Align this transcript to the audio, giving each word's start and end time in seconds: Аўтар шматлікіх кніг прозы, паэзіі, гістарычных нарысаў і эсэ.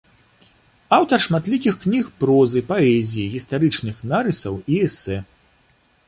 Аўтар 0.97 1.19
шматлікіх 1.25 1.75
кніг 1.83 2.07
прозы, 2.23 2.63
паэзіі, 2.71 3.25
гістарычных 3.33 3.99
нарысаў 4.13 4.55
і 4.71 4.81
эсэ. 4.87 5.17